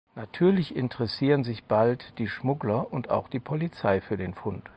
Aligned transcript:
Natürlich 0.15 0.75
interessieren 0.75 1.43
sich 1.43 1.65
bald 1.65 2.17
die 2.17 2.27
Schmuggler 2.27 2.91
und 2.91 3.11
auch 3.11 3.27
die 3.27 3.39
Polizei 3.39 4.01
für 4.01 4.17
den 4.17 4.33
Fund. 4.33 4.63